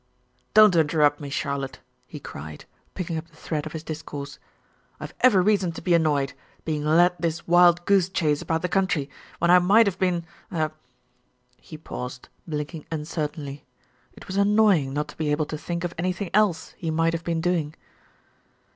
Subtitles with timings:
[0.55, 2.65] "Don't interrupt me, Charlotte," he cried,
[2.95, 4.39] ,jicking up the thread of his discourse.
[4.99, 6.33] "I have every reason to be annoyed,
[6.65, 10.71] being led this wild goose chase about the country, when I might have been, er"
[11.57, 13.63] He paused, blinking uncertainly.
[14.13, 17.23] It was annoying not to be able to think of anything else he might have
[17.23, 17.75] been doing.